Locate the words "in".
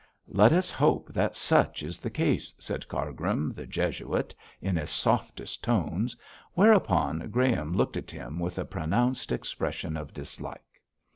4.59-4.75